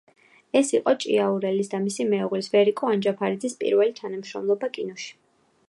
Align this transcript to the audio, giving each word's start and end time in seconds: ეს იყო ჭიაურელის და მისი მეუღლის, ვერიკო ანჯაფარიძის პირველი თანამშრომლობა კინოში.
ეს 0.59 0.69
იყო 0.77 0.93
ჭიაურელის 1.03 1.69
და 1.73 1.81
მისი 1.83 2.07
მეუღლის, 2.13 2.49
ვერიკო 2.55 2.91
ანჯაფარიძის 2.95 3.59
პირველი 3.61 3.95
თანამშრომლობა 4.01 4.71
კინოში. 4.79 5.13